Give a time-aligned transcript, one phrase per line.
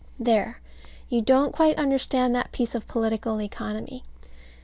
[0.19, 0.59] There
[1.09, 4.01] you don't quite understand that piece of political economy.